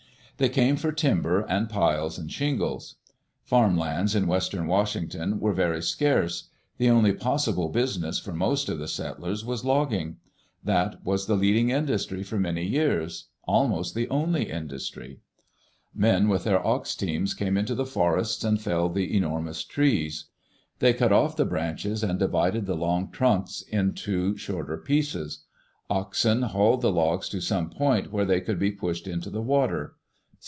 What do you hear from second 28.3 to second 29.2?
could be pushed